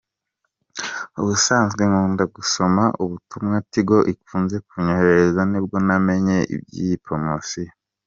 Ubusanzwe 1.21 1.81
nkunda 1.89 2.23
gusoma 2.35 2.83
ubutumwa 3.03 3.55
Tigo 3.71 3.97
ikunze 4.13 4.55
kunyoherereza, 4.67 5.41
nibwo 5.51 5.75
namenye 5.87 6.37
iby’iyi 6.55 6.95
poromosiyo. 7.05 7.71